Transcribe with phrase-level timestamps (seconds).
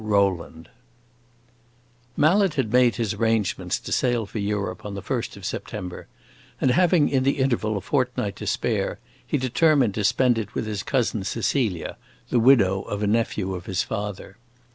[0.03, 0.67] Rowland
[2.17, 6.07] Mallet had made his arrangements to sail for Europe on the first of September,
[6.59, 10.65] and having in the interval a fortnight to spare, he determined to spend it with
[10.65, 11.97] his cousin Cecilia,
[12.29, 14.37] the widow of a nephew of his father.